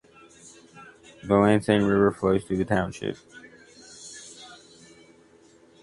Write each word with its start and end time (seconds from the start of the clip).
The 1.21 1.35
Lancang 1.35 1.87
River 1.87 2.11
flows 2.11 2.43
through 2.43 2.57
the 2.57 2.65
township. 2.65 3.17